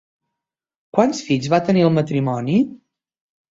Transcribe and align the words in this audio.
Quants 0.99 1.19
fills 1.27 1.51
va 1.55 1.61
tenir 1.69 1.85
el 1.91 1.95
matrimoni? 2.01 2.59